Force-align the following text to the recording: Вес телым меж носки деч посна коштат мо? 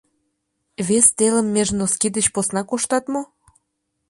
Вес 0.87 1.07
телым 1.17 1.47
меж 1.55 1.69
носки 1.77 2.07
деч 2.15 2.25
посна 2.35 2.61
коштат 2.69 3.05
мо? 3.13 3.21